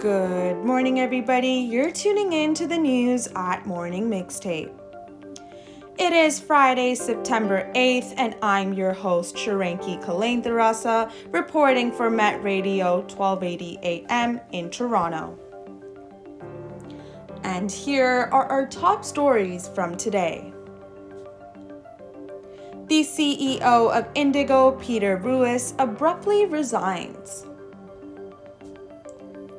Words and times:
Good 0.00 0.64
morning, 0.64 0.98
everybody. 0.98 1.52
You're 1.52 1.90
tuning 1.90 2.32
in 2.32 2.54
to 2.54 2.66
the 2.66 2.78
news 2.78 3.28
at 3.36 3.66
Morning 3.66 4.08
Mixtape. 4.08 4.72
It 5.98 6.14
is 6.14 6.40
Friday, 6.40 6.94
September 6.94 7.70
8th, 7.74 8.14
and 8.16 8.34
I'm 8.40 8.72
your 8.72 8.94
host, 8.94 9.36
Shaaranki 9.36 10.02
Kulenthirarasa, 10.02 11.12
reporting 11.32 11.92
for 11.92 12.08
Met 12.08 12.42
Radio 12.42 13.00
1280 13.00 13.78
AM 13.82 14.40
in 14.52 14.70
Toronto. 14.70 15.38
And 17.42 17.70
here 17.70 18.30
are 18.32 18.46
our 18.46 18.66
top 18.68 19.04
stories 19.04 19.68
from 19.68 19.98
today. 19.98 20.50
The 22.86 23.02
CEO 23.02 23.60
of 23.60 24.08
Indigo, 24.14 24.70
Peter 24.80 25.18
Ruis, 25.18 25.74
abruptly 25.78 26.46
resigns. 26.46 27.44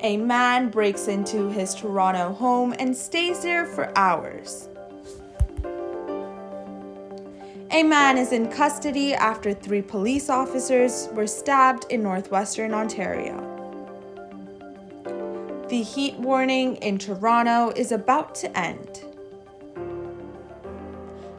A 0.04 0.18
man 0.18 0.70
breaks 0.70 1.08
into 1.08 1.50
his 1.50 1.76
Toronto 1.76 2.34
home 2.34 2.74
and 2.80 2.98
stays 2.98 3.44
there 3.44 3.68
for 3.68 3.96
hours. 3.96 4.68
A 7.70 7.84
man 7.84 8.18
is 8.18 8.32
in 8.32 8.50
custody 8.52 9.14
after 9.14 9.54
three 9.54 9.84
police 9.84 10.28
officers 10.28 11.08
were 11.14 11.28
stabbed 11.28 11.86
in 11.92 12.02
northwestern 12.02 12.74
Ontario. 12.74 13.48
The 15.70 15.84
heat 15.84 16.16
warning 16.16 16.78
in 16.78 16.98
Toronto 16.98 17.72
is 17.76 17.92
about 17.92 18.34
to 18.36 18.58
end. 18.58 19.06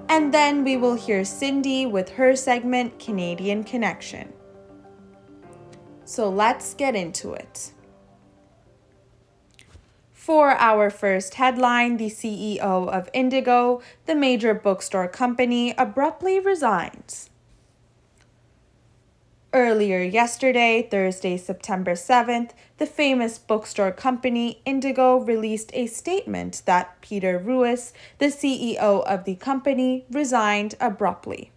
And 0.08 0.32
then 0.32 0.62
we 0.62 0.76
will 0.76 0.94
hear 0.94 1.24
Cindy 1.24 1.84
with 1.86 2.10
her 2.10 2.36
segment 2.36 3.00
Canadian 3.00 3.64
Connection. 3.64 4.32
So 6.04 6.28
let's 6.28 6.74
get 6.74 6.94
into 6.94 7.32
it. 7.32 7.72
For 10.22 10.50
our 10.50 10.88
first 10.88 11.34
headline, 11.34 11.96
the 11.96 12.06
CEO 12.06 12.60
of 12.60 13.10
Indigo, 13.12 13.82
the 14.06 14.14
major 14.14 14.54
bookstore 14.54 15.08
company, 15.08 15.74
abruptly 15.76 16.38
resigns. 16.38 17.28
Earlier 19.52 20.00
yesterday, 20.00 20.86
Thursday, 20.88 21.36
September 21.36 21.94
7th, 21.94 22.50
the 22.78 22.86
famous 22.86 23.36
bookstore 23.36 23.90
company 23.90 24.62
Indigo 24.64 25.16
released 25.16 25.72
a 25.74 25.88
statement 25.88 26.62
that 26.66 27.00
Peter 27.00 27.36
Ruis, 27.36 27.92
the 28.18 28.26
CEO 28.26 29.02
of 29.04 29.24
the 29.24 29.34
company, 29.34 30.04
resigned 30.08 30.76
abruptly. 30.80 31.50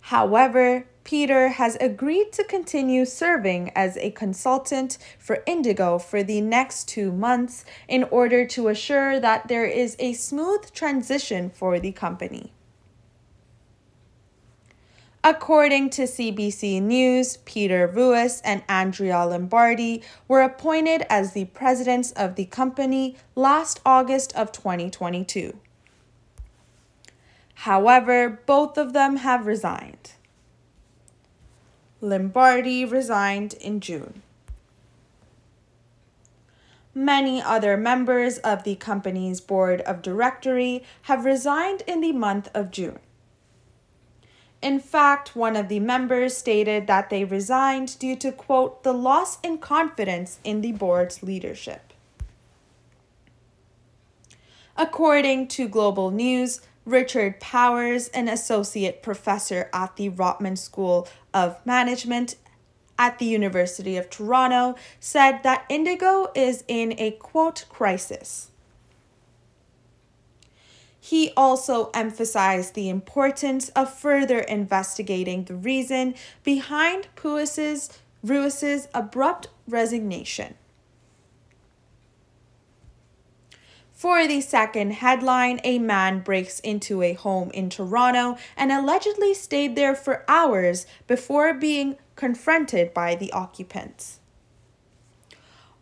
However, 0.00 0.86
Peter 1.04 1.48
has 1.48 1.76
agreed 1.80 2.32
to 2.32 2.42
continue 2.42 3.04
serving 3.04 3.70
as 3.76 3.98
a 3.98 4.10
consultant 4.12 4.96
for 5.18 5.42
Indigo 5.46 5.98
for 5.98 6.22
the 6.22 6.40
next 6.40 6.88
two 6.88 7.12
months 7.12 7.64
in 7.86 8.04
order 8.04 8.46
to 8.46 8.68
assure 8.68 9.20
that 9.20 9.46
there 9.48 9.66
is 9.66 9.96
a 9.98 10.14
smooth 10.14 10.72
transition 10.72 11.50
for 11.50 11.78
the 11.78 11.92
company. 11.92 12.52
According 15.22 15.90
to 15.90 16.02
CBC 16.02 16.82
News, 16.82 17.38
Peter 17.44 17.86
Ruis 17.86 18.40
and 18.42 18.62
Andrea 18.68 19.24
Lombardi 19.24 20.02
were 20.26 20.42
appointed 20.42 21.06
as 21.08 21.32
the 21.32 21.46
presidents 21.46 22.12
of 22.12 22.34
the 22.34 22.44
company 22.46 23.16
last 23.34 23.80
August 23.86 24.34
of 24.36 24.52
2022. 24.52 25.58
However, 27.54 28.42
both 28.44 28.76
of 28.76 28.92
them 28.92 29.16
have 29.16 29.46
resigned. 29.46 30.13
Lombardi 32.04 32.84
resigned 32.84 33.54
in 33.54 33.80
June. 33.80 34.22
Many 36.94 37.40
other 37.40 37.78
members 37.78 38.36
of 38.38 38.62
the 38.64 38.74
company's 38.76 39.40
board 39.40 39.80
of 39.80 40.02
directory 40.02 40.84
have 41.02 41.24
resigned 41.24 41.82
in 41.86 42.02
the 42.02 42.12
month 42.12 42.50
of 42.52 42.70
June. 42.70 42.98
In 44.60 44.78
fact, 44.80 45.34
one 45.34 45.56
of 45.56 45.68
the 45.68 45.80
members 45.80 46.36
stated 46.36 46.86
that 46.88 47.08
they 47.08 47.24
resigned 47.24 47.98
due 47.98 48.16
to, 48.16 48.30
quote, 48.32 48.82
the 48.82 48.92
loss 48.92 49.40
in 49.40 49.56
confidence 49.56 50.40
in 50.44 50.60
the 50.60 50.72
board's 50.72 51.22
leadership. 51.22 51.94
According 54.76 55.48
to 55.48 55.68
Global 55.68 56.10
News, 56.10 56.60
Richard 56.84 57.40
Powers, 57.40 58.08
an 58.08 58.28
associate 58.28 59.02
professor 59.02 59.70
at 59.72 59.96
the 59.96 60.10
Rotman 60.10 60.58
School 60.58 61.08
of 61.34 61.58
Management 61.66 62.36
at 62.96 63.18
the 63.18 63.26
University 63.26 63.96
of 63.96 64.08
Toronto, 64.08 64.76
said 65.00 65.42
that 65.42 65.66
Indigo 65.68 66.30
is 66.34 66.64
in 66.68 66.94
a 66.96 67.10
quote 67.10 67.64
crisis. 67.68 68.50
He 71.00 71.32
also 71.36 71.90
emphasized 71.92 72.72
the 72.72 72.88
importance 72.88 73.68
of 73.70 73.92
further 73.92 74.38
investigating 74.38 75.44
the 75.44 75.54
reason 75.54 76.14
behind 76.44 77.08
Ruis's, 77.22 77.90
Ruis's 78.22 78.88
abrupt 78.94 79.48
resignation. 79.68 80.54
For 84.04 84.26
the 84.26 84.42
second 84.42 84.90
headline, 84.90 85.60
a 85.64 85.78
man 85.78 86.20
breaks 86.20 86.60
into 86.60 87.00
a 87.00 87.14
home 87.14 87.50
in 87.52 87.70
Toronto 87.70 88.36
and 88.54 88.70
allegedly 88.70 89.32
stayed 89.32 89.76
there 89.76 89.94
for 89.94 90.26
hours 90.28 90.84
before 91.06 91.54
being 91.54 91.96
confronted 92.14 92.92
by 92.92 93.14
the 93.14 93.32
occupants. 93.32 94.20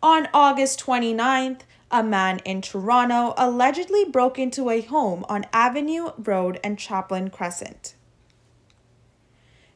On 0.01 0.29
August 0.33 0.79
29th, 0.79 1.63
a 1.91 2.01
man 2.01 2.39
in 2.45 2.61
Toronto 2.61 3.33
allegedly 3.35 4.05
broke 4.05 4.39
into 4.39 4.69
a 4.69 4.79
home 4.79 5.25
on 5.27 5.45
Avenue 5.51 6.11
Road 6.17 6.61
and 6.63 6.79
Chaplin 6.79 7.29
Crescent. 7.29 7.93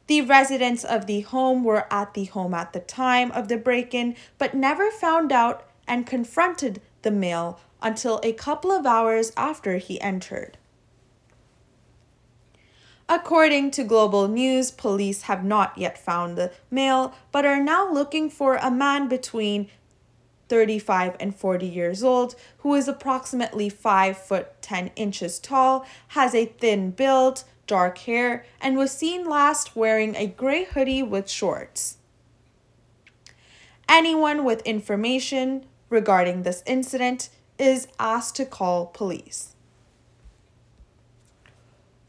The 0.06 0.22
residents 0.22 0.84
of 0.84 1.04
the 1.04 1.20
home 1.20 1.64
were 1.64 1.86
at 1.92 2.14
the 2.14 2.24
home 2.24 2.54
at 2.54 2.72
the 2.72 2.80
time 2.80 3.30
of 3.32 3.48
the 3.48 3.58
break 3.58 3.92
in, 3.92 4.16
but 4.38 4.54
never 4.54 4.90
found 4.90 5.32
out 5.32 5.68
and 5.86 6.06
confronted 6.06 6.80
the 7.02 7.10
male 7.10 7.60
until 7.82 8.20
a 8.22 8.32
couple 8.32 8.70
of 8.70 8.86
hours 8.86 9.32
after 9.36 9.78
he 9.78 10.00
entered. 10.00 10.58
According 13.08 13.70
to 13.72 13.84
Global 13.84 14.28
News, 14.28 14.70
police 14.70 15.22
have 15.22 15.42
not 15.42 15.78
yet 15.78 15.96
found 15.96 16.36
the 16.36 16.52
male, 16.70 17.14
but 17.32 17.46
are 17.46 17.62
now 17.62 17.90
looking 17.90 18.28
for 18.28 18.56
a 18.56 18.70
man 18.70 19.08
between 19.08 19.70
35 20.48 21.16
and 21.18 21.34
40 21.34 21.66
years 21.66 22.02
old 22.02 22.34
who 22.58 22.74
is 22.74 22.88
approximately 22.88 23.68
5 23.68 24.18
foot 24.18 24.60
10 24.60 24.90
inches 24.96 25.38
tall, 25.38 25.86
has 26.08 26.34
a 26.34 26.46
thin 26.46 26.90
build, 26.90 27.44
dark 27.66 27.98
hair, 27.98 28.44
and 28.60 28.76
was 28.76 28.90
seen 28.90 29.28
last 29.28 29.74
wearing 29.74 30.14
a 30.14 30.26
gray 30.26 30.64
hoodie 30.64 31.02
with 31.02 31.30
shorts. 31.30 31.98
Anyone 33.88 34.44
with 34.44 34.60
information 34.62 35.64
regarding 35.88 36.42
this 36.42 36.62
incident 36.66 37.30
is 37.58 37.88
asked 37.98 38.36
to 38.36 38.44
call 38.44 38.86
police. 38.86 39.54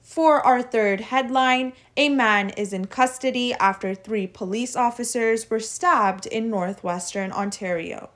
For 0.02 0.42
our 0.46 0.62
third 0.64 1.02
headline, 1.02 1.74
a 1.96 2.10
man 2.10 2.50
is 2.50 2.74
in 2.74 2.88
custody 2.88 3.54
after 3.54 3.94
three 3.94 4.26
police 4.26 4.76
officers 4.76 5.50
were 5.50 5.60
stabbed 5.60 6.26
in 6.26 6.50
northwestern 6.50 7.32
Ontario. 7.32 8.10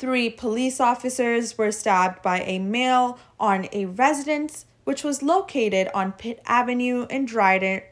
Three 0.00 0.28
police 0.28 0.80
officers 0.80 1.56
were 1.56 1.70
stabbed 1.70 2.20
by 2.22 2.40
a 2.40 2.58
male 2.58 3.20
on 3.38 3.68
a 3.72 3.86
residence 3.86 4.66
which 4.82 5.04
was 5.04 5.22
located 5.22 5.88
on 5.94 6.10
Pitt 6.10 6.40
Avenue 6.46 7.06
in 7.08 7.24
Dryden, 7.24 7.82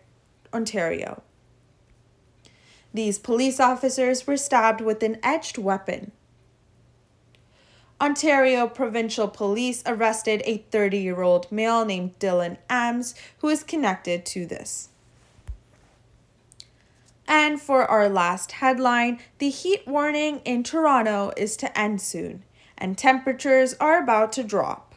Ontario. 0.53 1.23
These 2.93 3.21
police 3.21 3.61
officers 3.61 4.27
were 4.27 4.37
stabbed 4.37 4.81
with 4.81 5.05
an 5.05 5.19
edged 5.23 5.59
weapon. 5.59 6.11
Ontario 8.01 8.67
Provincial 8.67 9.29
Police 9.29 9.83
arrested 9.85 10.43
a 10.47 10.59
30 10.71 10.99
year 10.99 11.21
old 11.21 11.53
male 11.53 11.85
named 11.85 12.19
Dylan 12.19 12.57
Ams 12.71 13.15
who 13.39 13.49
is 13.49 13.63
connected 13.63 14.25
to 14.27 14.47
this. 14.47 14.89
And 17.29 17.61
for 17.61 17.85
our 17.85 18.09
last 18.09 18.53
headline, 18.53 19.21
the 19.39 19.51
heat 19.51 19.87
warning 19.87 20.41
in 20.45 20.65
Toronto 20.65 21.33
is 21.37 21.57
to 21.59 21.79
end 21.79 22.01
soon, 22.01 22.43
and 22.77 22.99
temperatures 22.99 23.75
are 23.79 24.03
about 24.03 24.33
to 24.33 24.43
drop. 24.43 24.95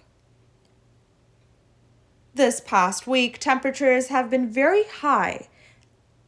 This 2.34 2.60
past 2.60 3.06
week, 3.06 3.38
temperatures 3.38 4.08
have 4.08 4.32
been 4.32 4.50
very 4.50 4.86
high, 4.86 5.48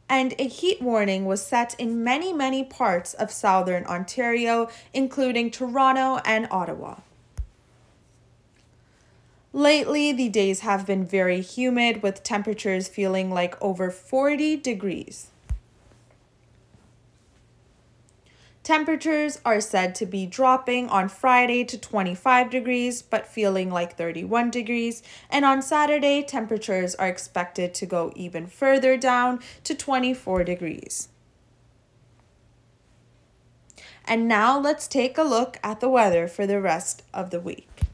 and 0.08 0.34
a 0.38 0.46
heat 0.46 0.80
warning 0.80 1.24
was 1.24 1.44
set 1.44 1.74
in 1.78 2.04
many, 2.04 2.32
many 2.32 2.62
parts 2.62 3.14
of 3.14 3.30
southern 3.30 3.84
Ontario, 3.86 4.68
including 4.94 5.50
Toronto 5.50 6.20
and 6.24 6.46
Ottawa. 6.50 6.96
Lately, 9.52 10.12
the 10.12 10.28
days 10.28 10.60
have 10.60 10.86
been 10.86 11.04
very 11.04 11.40
humid 11.40 12.02
with 12.02 12.22
temperatures 12.22 12.88
feeling 12.88 13.30
like 13.30 13.60
over 13.62 13.90
40 13.90 14.56
degrees. 14.56 15.28
Temperatures 18.66 19.38
are 19.44 19.60
said 19.60 19.94
to 19.94 20.04
be 20.04 20.26
dropping 20.26 20.88
on 20.88 21.08
Friday 21.08 21.62
to 21.62 21.78
25 21.78 22.50
degrees, 22.50 23.00
but 23.00 23.24
feeling 23.24 23.70
like 23.70 23.96
31 23.96 24.50
degrees. 24.50 25.04
And 25.30 25.44
on 25.44 25.62
Saturday, 25.62 26.24
temperatures 26.24 26.96
are 26.96 27.06
expected 27.06 27.74
to 27.74 27.86
go 27.86 28.12
even 28.16 28.48
further 28.48 28.96
down 28.96 29.38
to 29.62 29.76
24 29.76 30.42
degrees. 30.42 31.10
And 34.04 34.26
now 34.26 34.58
let's 34.58 34.88
take 34.88 35.16
a 35.16 35.22
look 35.22 35.58
at 35.62 35.78
the 35.78 35.88
weather 35.88 36.26
for 36.26 36.44
the 36.44 36.60
rest 36.60 37.04
of 37.14 37.30
the 37.30 37.38
week. 37.38 37.85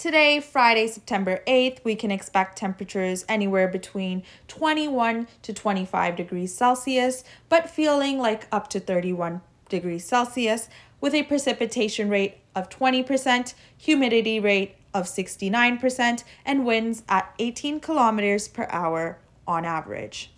Today, 0.00 0.40
Friday, 0.40 0.86
September 0.86 1.42
8th, 1.46 1.84
we 1.84 1.94
can 1.94 2.10
expect 2.10 2.56
temperatures 2.56 3.26
anywhere 3.28 3.68
between 3.68 4.22
21 4.48 5.28
to 5.42 5.52
25 5.52 6.16
degrees 6.16 6.54
Celsius, 6.54 7.22
but 7.50 7.68
feeling 7.68 8.16
like 8.16 8.46
up 8.50 8.68
to 8.68 8.80
31 8.80 9.42
degrees 9.68 10.06
Celsius, 10.06 10.70
with 11.02 11.12
a 11.12 11.24
precipitation 11.24 12.08
rate 12.08 12.38
of 12.54 12.70
20%, 12.70 13.52
humidity 13.76 14.40
rate 14.40 14.76
of 14.94 15.04
69%, 15.04 16.24
and 16.46 16.64
winds 16.64 17.02
at 17.06 17.34
18 17.38 17.78
kilometers 17.80 18.48
per 18.48 18.66
hour 18.70 19.18
on 19.46 19.66
average. 19.66 20.32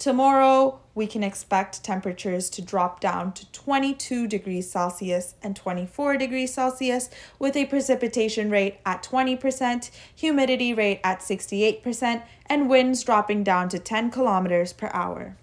Tomorrow, 0.00 0.80
we 0.94 1.06
can 1.06 1.22
expect 1.22 1.84
temperatures 1.84 2.48
to 2.50 2.62
drop 2.62 3.00
down 3.00 3.34
to 3.34 3.44
22 3.52 4.26
degrees 4.26 4.70
Celsius 4.70 5.34
and 5.42 5.54
24 5.54 6.16
degrees 6.16 6.54
Celsius 6.54 7.10
with 7.38 7.54
a 7.54 7.66
precipitation 7.66 8.48
rate 8.48 8.78
at 8.86 9.02
20%, 9.02 9.90
humidity 10.16 10.72
rate 10.72 11.00
at 11.04 11.20
68%, 11.20 12.22
and 12.46 12.70
winds 12.70 13.04
dropping 13.04 13.44
down 13.44 13.68
to 13.68 13.78
10 13.78 14.10
kilometers 14.10 14.72
per 14.72 14.88
hour. 14.94 15.36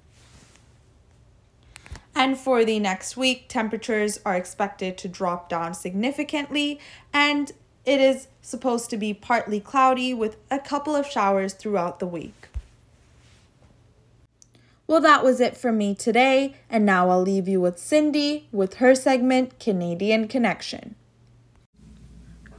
And 2.15 2.35
for 2.35 2.65
the 2.65 2.79
next 2.79 3.15
week, 3.15 3.45
temperatures 3.49 4.19
are 4.25 4.35
expected 4.35 4.97
to 4.97 5.07
drop 5.07 5.49
down 5.49 5.75
significantly, 5.75 6.79
and 7.13 7.51
it 7.85 8.01
is 8.01 8.27
supposed 8.41 8.89
to 8.89 8.97
be 8.97 9.13
partly 9.13 9.59
cloudy 9.59 10.15
with 10.15 10.37
a 10.49 10.57
couple 10.57 10.95
of 10.95 11.05
showers 11.05 11.53
throughout 11.53 11.99
the 11.99 12.07
week. 12.07 12.47
Well, 14.89 15.01
that 15.01 15.21
was 15.21 15.41
it 15.41 15.57
for 15.57 15.73
me 15.73 15.93
today, 15.95 16.55
and 16.69 16.85
now 16.85 17.09
I'll 17.09 17.21
leave 17.21 17.45
you 17.49 17.59
with 17.59 17.77
Cindy 17.77 18.47
with 18.53 18.75
her 18.75 18.95
segment 18.95 19.59
Canadian 19.59 20.29
Connection. 20.29 20.95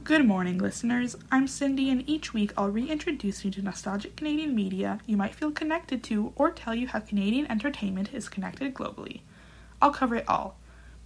Good 0.03 0.27
morning, 0.27 0.59
listeners. 0.59 1.15
I'm 1.31 1.47
Cindy, 1.47 1.89
and 1.89 2.07
each 2.07 2.31
week 2.31 2.53
I'll 2.55 2.69
reintroduce 2.69 3.43
you 3.43 3.49
to 3.49 3.63
nostalgic 3.63 4.15
Canadian 4.15 4.53
media 4.53 4.99
you 5.07 5.17
might 5.17 5.33
feel 5.33 5.49
connected 5.49 6.03
to 6.03 6.31
or 6.35 6.51
tell 6.51 6.75
you 6.75 6.87
how 6.87 6.99
Canadian 6.99 7.49
entertainment 7.49 8.13
is 8.13 8.29
connected 8.29 8.75
globally. 8.75 9.21
I'll 9.81 9.91
cover 9.91 10.15
it 10.15 10.29
all 10.29 10.55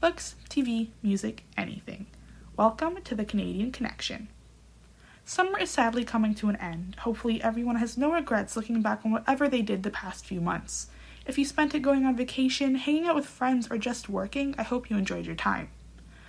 books, 0.02 0.36
TV, 0.50 0.90
music, 1.02 1.46
anything. 1.56 2.08
Welcome 2.58 2.98
to 3.02 3.16
the 3.16 3.24
Canadian 3.24 3.72
Connection. 3.72 4.28
Summer 5.24 5.58
is 5.58 5.70
sadly 5.70 6.04
coming 6.04 6.36
to 6.36 6.50
an 6.50 6.58
end. 6.58 6.98
Hopefully, 7.00 7.42
everyone 7.42 7.78
has 7.78 7.98
no 7.98 8.12
regrets 8.12 8.58
looking 8.58 8.82
back 8.82 9.06
on 9.06 9.12
whatever 9.12 9.48
they 9.48 9.62
did 9.62 9.84
the 9.84 9.90
past 9.90 10.26
few 10.26 10.42
months. 10.42 10.88
If 11.26 11.38
you 11.38 11.46
spent 11.46 11.74
it 11.74 11.82
going 11.82 12.06
on 12.06 12.18
vacation, 12.18 12.76
hanging 12.76 13.08
out 13.08 13.16
with 13.16 13.26
friends, 13.26 13.70
or 13.72 13.78
just 13.78 14.10
working, 14.10 14.56
I 14.58 14.64
hope 14.64 14.90
you 14.90 14.98
enjoyed 14.98 15.26
your 15.26 15.36
time. 15.36 15.70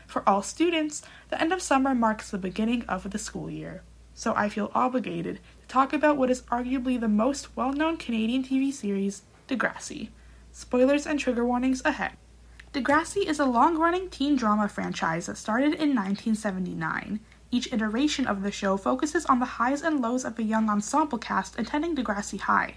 For 0.06 0.28
all 0.28 0.42
students, 0.42 1.02
the 1.30 1.40
end 1.40 1.52
of 1.52 1.60
summer 1.60 1.94
marks 1.94 2.30
the 2.30 2.38
beginning 2.38 2.84
of 2.84 3.10
the 3.10 3.18
school 3.18 3.50
year. 3.50 3.82
So 4.14 4.32
I 4.36 4.48
feel 4.48 4.70
obligated 4.72 5.40
to 5.62 5.68
talk 5.68 5.92
about 5.92 6.16
what 6.16 6.30
is 6.30 6.42
arguably 6.42 7.00
the 7.00 7.08
most 7.08 7.56
well 7.56 7.72
known 7.72 7.96
Canadian 7.96 8.44
TV 8.44 8.72
series, 8.72 9.22
Degrassi. 9.48 10.10
Spoilers 10.52 11.06
and 11.06 11.18
trigger 11.18 11.44
warnings 11.44 11.82
ahead. 11.84 12.12
Degrassi 12.72 13.26
is 13.26 13.40
a 13.40 13.44
long 13.44 13.76
running 13.76 14.08
teen 14.10 14.36
drama 14.36 14.68
franchise 14.68 15.26
that 15.26 15.38
started 15.38 15.74
in 15.74 15.94
1979. 15.96 17.18
Each 17.50 17.72
iteration 17.72 18.26
of 18.26 18.42
the 18.42 18.52
show 18.52 18.76
focuses 18.76 19.26
on 19.26 19.40
the 19.40 19.46
highs 19.46 19.82
and 19.82 20.00
lows 20.00 20.24
of 20.24 20.38
a 20.38 20.44
young 20.44 20.68
ensemble 20.68 21.18
cast 21.18 21.58
attending 21.58 21.96
Degrassi 21.96 22.38
High. 22.38 22.76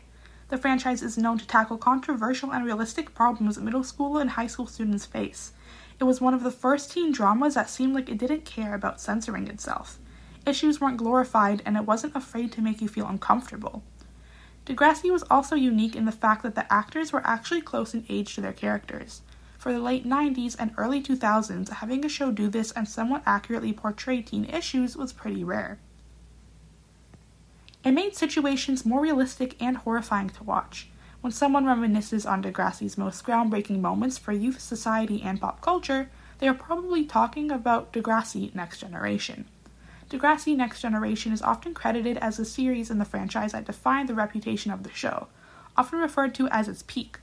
The 0.49 0.57
franchise 0.57 1.01
is 1.01 1.17
known 1.17 1.37
to 1.39 1.47
tackle 1.47 1.77
controversial 1.77 2.53
and 2.53 2.65
realistic 2.65 3.13
problems 3.13 3.55
that 3.55 3.63
middle 3.63 3.83
school 3.83 4.17
and 4.17 4.29
high 4.29 4.47
school 4.47 4.65
students 4.65 5.05
face. 5.05 5.51
It 5.99 6.05
was 6.05 6.21
one 6.21 6.33
of 6.33 6.43
the 6.43 6.51
first 6.51 6.91
teen 6.91 7.11
dramas 7.11 7.55
that 7.55 7.69
seemed 7.69 7.93
like 7.93 8.07
it 8.07 8.17
didn't 8.17 8.45
care 8.45 8.73
about 8.73 9.01
censoring 9.01 9.47
itself. 9.47 9.99
Issues 10.45 10.79
weren't 10.79 10.95
glorified, 10.95 11.61
and 11.65 11.75
it 11.75 11.85
wasn't 11.85 12.15
afraid 12.15 12.53
to 12.53 12.61
make 12.61 12.81
you 12.81 12.87
feel 12.87 13.07
uncomfortable. 13.07 13.83
Degrassi 14.65 15.11
was 15.11 15.23
also 15.29 15.55
unique 15.55 15.95
in 15.95 16.05
the 16.05 16.11
fact 16.13 16.43
that 16.43 16.55
the 16.55 16.71
actors 16.71 17.11
were 17.11 17.25
actually 17.27 17.61
close 17.61 17.93
in 17.93 18.05
age 18.07 18.33
to 18.35 18.41
their 18.41 18.53
characters. 18.53 19.23
For 19.57 19.73
the 19.73 19.79
late 19.79 20.05
90s 20.05 20.55
and 20.57 20.73
early 20.77 21.01
2000s, 21.01 21.69
having 21.69 22.05
a 22.05 22.09
show 22.09 22.31
do 22.31 22.47
this 22.47 22.71
and 22.71 22.87
somewhat 22.87 23.23
accurately 23.25 23.73
portray 23.73 24.21
teen 24.21 24.45
issues 24.45 24.95
was 24.95 25.11
pretty 25.11 25.43
rare. 25.43 25.79
It 27.87 27.93
made 27.93 28.17
situations 28.17 28.85
more 28.85 28.99
realistic 28.99 29.55
and 29.61 29.77
horrifying 29.77 30.29
to 30.31 30.43
watch. 30.43 30.89
When 31.21 31.31
someone 31.31 31.63
reminisces 31.63 32.29
on 32.29 32.43
Degrassi's 32.43 32.97
most 32.97 33.23
groundbreaking 33.23 33.79
moments 33.79 34.17
for 34.17 34.33
youth 34.33 34.59
society 34.59 35.21
and 35.21 35.39
pop 35.39 35.61
culture, 35.61 36.09
they 36.39 36.49
are 36.49 36.53
probably 36.53 37.05
talking 37.05 37.49
about 37.49 37.93
Degrassi 37.93 38.53
Next 38.53 38.81
Generation. 38.81 39.45
Degrassi 40.09 40.53
Next 40.53 40.81
Generation 40.81 41.31
is 41.31 41.41
often 41.41 41.73
credited 41.73 42.17
as 42.17 42.35
the 42.35 42.43
series 42.43 42.91
in 42.91 42.99
the 42.99 43.05
franchise 43.05 43.53
that 43.53 43.63
defined 43.63 44.09
the 44.09 44.13
reputation 44.13 44.69
of 44.69 44.83
the 44.83 44.91
show, 44.91 45.27
often 45.77 45.99
referred 45.99 46.35
to 46.35 46.49
as 46.49 46.67
its 46.67 46.83
peak. 46.87 47.19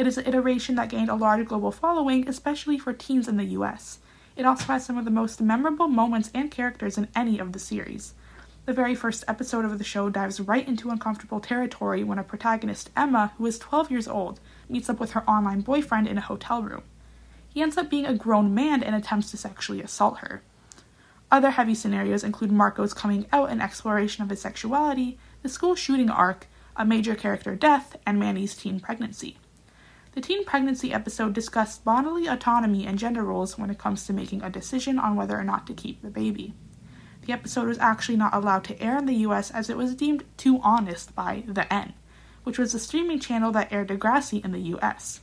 It 0.00 0.08
is 0.08 0.18
an 0.18 0.26
iteration 0.26 0.74
that 0.74 0.88
gained 0.88 1.10
a 1.10 1.14
large 1.14 1.46
global 1.46 1.70
following, 1.70 2.28
especially 2.28 2.76
for 2.76 2.92
teens 2.92 3.28
in 3.28 3.36
the 3.36 3.54
US. 3.56 4.00
It 4.34 4.46
also 4.46 4.64
has 4.64 4.84
some 4.84 4.98
of 4.98 5.04
the 5.04 5.12
most 5.12 5.40
memorable 5.40 5.86
moments 5.86 6.28
and 6.34 6.50
characters 6.50 6.98
in 6.98 7.06
any 7.14 7.38
of 7.38 7.52
the 7.52 7.60
series. 7.60 8.14
The 8.64 8.72
very 8.72 8.94
first 8.94 9.24
episode 9.26 9.64
of 9.64 9.76
the 9.76 9.82
show 9.82 10.08
dives 10.08 10.38
right 10.38 10.66
into 10.66 10.90
uncomfortable 10.90 11.40
territory 11.40 12.04
when 12.04 12.20
a 12.20 12.22
protagonist, 12.22 12.90
Emma, 12.96 13.32
who 13.36 13.46
is 13.46 13.58
12 13.58 13.90
years 13.90 14.06
old, 14.06 14.38
meets 14.68 14.88
up 14.88 15.00
with 15.00 15.12
her 15.12 15.28
online 15.28 15.62
boyfriend 15.62 16.06
in 16.06 16.16
a 16.16 16.20
hotel 16.20 16.62
room. 16.62 16.84
He 17.48 17.60
ends 17.60 17.76
up 17.76 17.90
being 17.90 18.06
a 18.06 18.14
grown 18.14 18.54
man 18.54 18.84
and 18.84 18.94
attempts 18.94 19.32
to 19.32 19.36
sexually 19.36 19.82
assault 19.82 20.18
her. 20.18 20.42
Other 21.28 21.50
heavy 21.50 21.74
scenarios 21.74 22.22
include 22.22 22.52
Marco's 22.52 22.94
coming 22.94 23.26
out 23.32 23.50
and 23.50 23.60
exploration 23.60 24.22
of 24.22 24.30
his 24.30 24.40
sexuality, 24.40 25.18
the 25.42 25.48
school 25.48 25.74
shooting 25.74 26.08
arc, 26.08 26.46
a 26.76 26.84
major 26.84 27.16
character 27.16 27.56
death, 27.56 27.96
and 28.06 28.20
Manny's 28.20 28.54
teen 28.54 28.78
pregnancy. 28.78 29.38
The 30.12 30.20
teen 30.20 30.44
pregnancy 30.44 30.92
episode 30.92 31.32
discussed 31.32 31.84
bodily 31.84 32.28
autonomy 32.28 32.86
and 32.86 32.96
gender 32.96 33.24
roles 33.24 33.58
when 33.58 33.70
it 33.70 33.78
comes 33.78 34.06
to 34.06 34.12
making 34.12 34.42
a 34.42 34.50
decision 34.50 35.00
on 35.00 35.16
whether 35.16 35.36
or 35.36 35.42
not 35.42 35.66
to 35.66 35.74
keep 35.74 36.00
the 36.00 36.10
baby 36.10 36.54
the 37.22 37.32
episode 37.32 37.68
was 37.68 37.78
actually 37.78 38.16
not 38.16 38.34
allowed 38.34 38.64
to 38.64 38.80
air 38.80 38.98
in 38.98 39.06
the 39.06 39.26
US 39.26 39.50
as 39.50 39.70
it 39.70 39.76
was 39.76 39.94
deemed 39.94 40.24
too 40.36 40.60
honest 40.62 41.14
by 41.14 41.44
The 41.46 41.72
N, 41.72 41.94
which 42.44 42.58
was 42.58 42.72
the 42.72 42.78
streaming 42.78 43.20
channel 43.20 43.52
that 43.52 43.72
aired 43.72 43.88
Degrassi 43.88 44.44
in 44.44 44.52
the 44.52 44.76
US. 44.76 45.20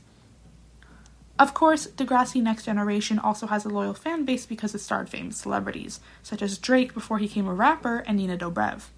Of 1.38 1.54
course, 1.54 1.86
Degrassi 1.86 2.42
Next 2.42 2.66
Generation 2.66 3.18
also 3.18 3.46
has 3.46 3.64
a 3.64 3.70
loyal 3.70 3.94
fan 3.94 4.24
base 4.24 4.44
because 4.44 4.74
it 4.74 4.80
starred 4.80 5.08
famous 5.08 5.38
celebrities, 5.38 6.00
such 6.22 6.42
as 6.42 6.58
Drake 6.58 6.92
before 6.92 7.18
he 7.18 7.26
became 7.26 7.46
a 7.46 7.54
rapper 7.54 7.98
and 8.06 8.18
Nina 8.18 8.36
Dobrev. 8.36 8.88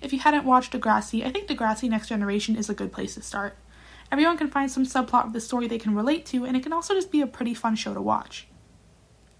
If 0.00 0.12
you 0.12 0.18
hadn't 0.18 0.44
watched 0.44 0.72
Degrassi, 0.72 1.24
I 1.24 1.30
think 1.30 1.48
Degrassi 1.48 1.88
Next 1.88 2.08
Generation 2.08 2.56
is 2.56 2.70
a 2.70 2.74
good 2.74 2.92
place 2.92 3.14
to 3.14 3.22
start. 3.22 3.56
Everyone 4.10 4.36
can 4.36 4.48
find 4.48 4.70
some 4.70 4.84
subplot 4.84 5.26
of 5.26 5.32
the 5.32 5.40
story 5.40 5.68
they 5.68 5.78
can 5.78 5.94
relate 5.94 6.26
to, 6.26 6.44
and 6.44 6.56
it 6.56 6.62
can 6.62 6.72
also 6.72 6.94
just 6.94 7.12
be 7.12 7.20
a 7.20 7.26
pretty 7.26 7.54
fun 7.54 7.76
show 7.76 7.94
to 7.94 8.00
watch. 8.00 8.46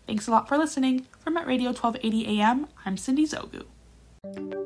Thanks 0.06 0.26
a 0.26 0.30
lot 0.30 0.48
for 0.48 0.58
listening. 0.58 1.06
From 1.20 1.36
at 1.36 1.46
Radio 1.46 1.68
1280 1.68 2.40
AM, 2.40 2.66
I'm 2.84 2.96
Cindy 2.96 3.26
Zugo. 3.26 3.64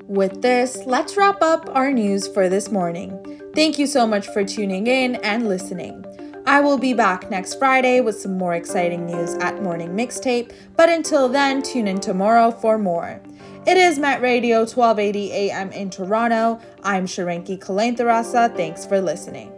With 0.04 0.42
this, 0.42 0.84
let's 0.86 1.16
wrap 1.16 1.42
up 1.42 1.68
our 1.74 1.90
news 1.90 2.28
for 2.28 2.48
this 2.48 2.70
morning. 2.70 3.42
Thank 3.54 3.78
you 3.78 3.86
so 3.86 4.06
much 4.06 4.26
for 4.28 4.44
tuning 4.44 4.86
in 4.86 5.16
and 5.16 5.48
listening. 5.48 6.04
I 6.46 6.60
will 6.60 6.78
be 6.78 6.94
back 6.94 7.28
next 7.30 7.58
Friday 7.58 8.00
with 8.00 8.16
some 8.20 8.38
more 8.38 8.54
exciting 8.54 9.04
news 9.04 9.34
at 9.34 9.62
Morning 9.62 9.90
Mixtape, 9.90 10.52
but 10.76 10.88
until 10.88 11.28
then, 11.28 11.60
tune 11.60 11.88
in 11.88 12.00
tomorrow 12.00 12.50
for 12.50 12.78
more. 12.78 13.20
It 13.66 13.76
is 13.76 13.98
Met 13.98 14.22
Radio 14.22 14.58
1280 14.60 15.32
AM 15.32 15.72
in 15.72 15.90
Toronto. 15.90 16.60
I'm 16.84 17.04
Shaaranki 17.06 17.58
Kulenthirarasa. 17.58 18.56
Thanks 18.56 18.86
for 18.86 19.00
listening. 19.00 19.52